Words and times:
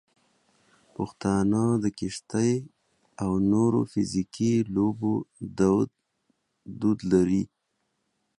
پښتانه 0.95 1.61
د 1.83 1.85
کشتۍ 1.99 2.51
او 3.23 3.31
نورو 3.51 3.79
فزیکي 3.91 4.53
لوبو 4.75 5.13
دود 6.81 6.99
لري. 7.11 7.43